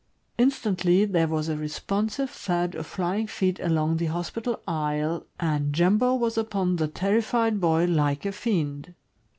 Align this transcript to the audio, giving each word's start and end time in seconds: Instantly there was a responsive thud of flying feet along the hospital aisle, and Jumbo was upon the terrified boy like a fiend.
Instantly 0.39 1.05
there 1.05 1.27
was 1.27 1.47
a 1.47 1.55
responsive 1.55 2.27
thud 2.31 2.73
of 2.73 2.87
flying 2.87 3.27
feet 3.27 3.59
along 3.59 3.97
the 3.97 4.07
hospital 4.07 4.59
aisle, 4.67 5.27
and 5.39 5.73
Jumbo 5.73 6.15
was 6.15 6.39
upon 6.39 6.77
the 6.77 6.87
terrified 6.87 7.61
boy 7.61 7.85
like 7.85 8.25
a 8.25 8.31
fiend. 8.31 8.95